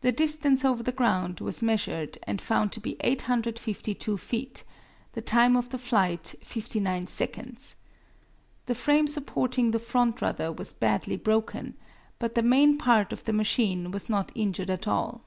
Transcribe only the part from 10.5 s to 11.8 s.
was badly broken,